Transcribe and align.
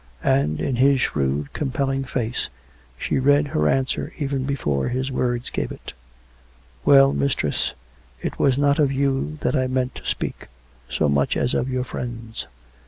And, 0.23 0.59
in 0.59 0.77
his 0.77 0.99
shrewd, 0.99 1.53
compelling 1.53 2.05
face, 2.05 2.49
she 2.97 3.19
read 3.19 3.49
her 3.49 3.69
answer 3.69 4.11
even 4.17 4.45
before 4.45 4.87
his 4.89 5.11
words 5.11 5.51
gave 5.51 5.71
it." 5.71 5.93
Well, 6.85 7.13
mistress; 7.13 7.73
it 8.19 8.39
was 8.39 8.57
not 8.57 8.79
of 8.79 8.91
you 8.91 9.37
that 9.41 9.55
I 9.55 9.67
meant 9.67 9.93
to 9.93 10.05
speak— 10.07 10.47
so 10.89 11.07
much 11.07 11.37
as 11.37 11.53
of 11.53 11.69
your 11.69 11.83
friends. 11.83 12.47